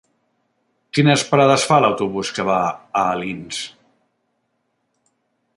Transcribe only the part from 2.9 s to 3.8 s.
Alins?